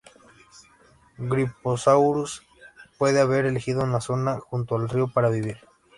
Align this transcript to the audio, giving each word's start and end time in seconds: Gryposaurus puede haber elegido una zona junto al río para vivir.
Gryposaurus 1.19 2.41
puede 2.97 3.21
haber 3.21 3.45
elegido 3.45 3.83
una 3.83 4.01
zona 4.01 4.39
junto 4.39 4.75
al 4.75 4.89
río 4.89 5.07
para 5.13 5.29
vivir. 5.29 5.59